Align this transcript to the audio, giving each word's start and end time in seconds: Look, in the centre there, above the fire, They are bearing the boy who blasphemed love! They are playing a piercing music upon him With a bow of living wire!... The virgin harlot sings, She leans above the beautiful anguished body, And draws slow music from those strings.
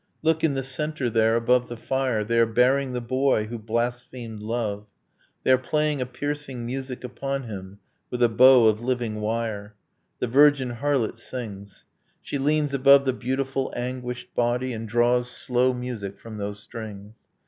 Look, 0.23 0.43
in 0.43 0.55
the 0.55 0.63
centre 0.63 1.11
there, 1.11 1.35
above 1.35 1.69
the 1.69 1.77
fire, 1.77 2.23
They 2.23 2.39
are 2.39 2.45
bearing 2.47 2.93
the 2.93 3.01
boy 3.01 3.45
who 3.45 3.59
blasphemed 3.59 4.39
love! 4.39 4.87
They 5.43 5.51
are 5.51 5.59
playing 5.59 6.01
a 6.01 6.07
piercing 6.07 6.65
music 6.65 7.03
upon 7.03 7.43
him 7.43 7.77
With 8.09 8.23
a 8.23 8.27
bow 8.27 8.65
of 8.65 8.81
living 8.81 9.21
wire!... 9.21 9.75
The 10.17 10.25
virgin 10.25 10.77
harlot 10.77 11.19
sings, 11.19 11.85
She 12.19 12.39
leans 12.39 12.73
above 12.73 13.05
the 13.05 13.13
beautiful 13.13 13.71
anguished 13.75 14.33
body, 14.33 14.73
And 14.73 14.89
draws 14.89 15.29
slow 15.29 15.71
music 15.71 16.19
from 16.19 16.37
those 16.37 16.59
strings. 16.59 17.17